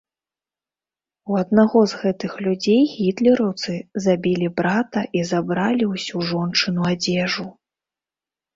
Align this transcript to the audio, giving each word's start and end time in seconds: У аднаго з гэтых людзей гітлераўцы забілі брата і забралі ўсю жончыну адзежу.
У 1.33 1.35
аднаго 1.41 1.79
з 1.91 1.99
гэтых 2.03 2.31
людзей 2.45 2.81
гітлераўцы 2.95 3.75
забілі 4.07 4.47
брата 4.63 5.01
і 5.21 5.23
забралі 5.35 5.83
ўсю 5.93 6.25
жончыну 6.33 6.91
адзежу. 6.97 7.47